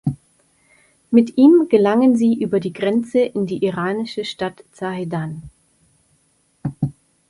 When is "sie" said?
2.15-2.33